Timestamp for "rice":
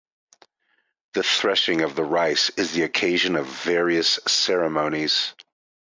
2.03-2.49